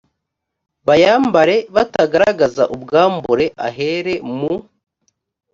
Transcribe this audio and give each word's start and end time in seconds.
bayambare 0.87 1.55
batagaragaza 1.75 2.63
ubwambure 2.75 3.45
ahere 3.67 4.13
mu 4.37 4.53